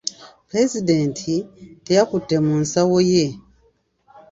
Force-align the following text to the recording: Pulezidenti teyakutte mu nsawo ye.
Pulezidenti 0.47 1.35
teyakutte 1.85 2.35
mu 2.45 2.53
nsawo 2.63 2.97
ye. 3.11 3.25